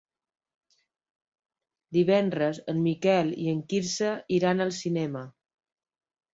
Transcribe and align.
Divendres 1.97 2.61
en 2.75 2.81
Miquel 2.87 3.31
i 3.45 3.55
en 3.55 3.63
Quirze 3.75 4.11
iran 4.41 4.67
al 4.69 4.77
cinema. 4.83 5.27